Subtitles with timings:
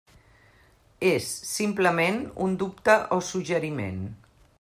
[1.09, 2.17] És, simplement,
[2.47, 4.01] un dubte o suggeriment.